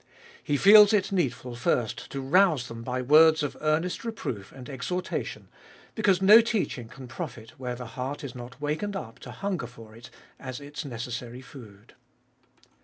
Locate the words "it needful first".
0.93-2.09